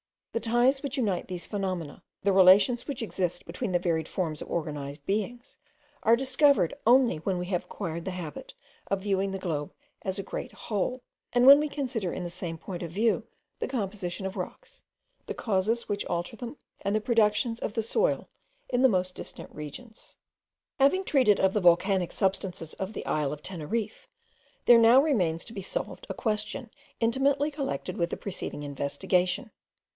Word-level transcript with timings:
The 0.33 0.39
ties 0.39 0.81
which 0.81 0.95
unite 0.95 1.27
these 1.27 1.45
phenomena, 1.45 2.01
the 2.23 2.31
relations 2.31 2.87
which 2.87 3.03
exist 3.03 3.45
between 3.45 3.71
the 3.73 3.77
varied 3.77 4.07
forms 4.07 4.41
of 4.41 4.49
organized 4.49 5.05
beings, 5.05 5.57
are 6.03 6.15
discovered 6.15 6.73
only 6.87 7.17
when 7.17 7.37
we 7.37 7.45
have 7.47 7.65
acquired 7.65 8.05
the 8.05 8.11
habit 8.11 8.53
of 8.89 9.01
viewing 9.01 9.31
the 9.31 9.37
globe 9.37 9.73
as 10.01 10.17
a 10.17 10.23
great 10.23 10.53
whole; 10.53 11.03
and 11.33 11.45
when 11.45 11.59
we 11.59 11.67
consider 11.69 12.13
in 12.13 12.23
the 12.23 12.29
same 12.31 12.57
point 12.57 12.81
of 12.81 12.89
view 12.89 13.27
the 13.59 13.67
composition 13.67 14.25
of 14.25 14.37
rocks, 14.37 14.81
the 15.27 15.33
causes 15.35 15.87
which 15.89 16.05
alter 16.05 16.37
them, 16.37 16.57
and 16.79 16.95
the 16.95 17.01
productions 17.01 17.59
of 17.59 17.73
the 17.73 17.83
soil, 17.83 18.29
in 18.69 18.81
the 18.81 18.89
most 18.89 19.13
distant 19.13 19.53
regions. 19.53 20.17
Having 20.79 21.03
treated 21.03 21.39
of 21.39 21.53
the 21.53 21.61
volcanic 21.61 22.11
substances 22.13 22.73
of 22.75 22.93
the 22.93 23.05
isle 23.05 23.33
of 23.33 23.43
Teneriffe, 23.43 24.07
there 24.65 24.79
now 24.79 24.99
remains 24.99 25.43
to 25.43 25.53
be 25.53 25.61
solved 25.61 26.07
a 26.09 26.15
question 26.15 26.71
intimately 27.01 27.51
connected 27.51 27.97
with 27.97 28.09
the 28.09 28.17
preceding 28.17 28.63
investigation. 28.63 29.51